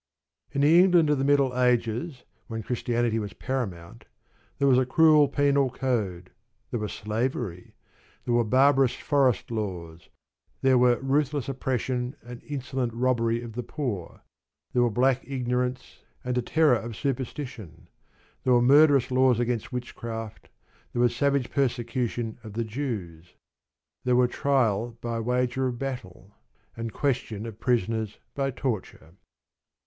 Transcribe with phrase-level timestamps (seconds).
[0.51, 4.05] In the England of the Middle Ages, when Christianity was paramount,
[4.57, 6.31] there was a cruel penal code,
[6.71, 7.75] there was slavery,
[8.25, 10.09] there were barbarous forest laws,
[10.63, 14.23] there were ruthless oppression and insolent robbery of the poor,
[14.73, 17.87] there were black ignorance and a terror of superstition,
[18.43, 20.49] there were murderous laws against witchcraft,
[20.93, 23.35] there was savage persecution of the Jews,
[24.03, 26.33] there were "trial by wager of battle,"
[26.75, 29.13] and "question" of prisoners by torture.